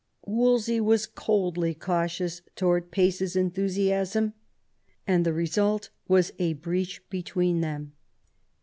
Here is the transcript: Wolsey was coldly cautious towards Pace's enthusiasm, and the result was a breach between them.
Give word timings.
Wolsey 0.25 0.81
was 0.81 1.05
coldly 1.05 1.75
cautious 1.75 2.41
towards 2.55 2.87
Pace's 2.89 3.35
enthusiasm, 3.35 4.33
and 5.05 5.23
the 5.23 5.31
result 5.31 5.91
was 6.07 6.33
a 6.39 6.53
breach 6.53 7.07
between 7.11 7.61
them. 7.61 7.93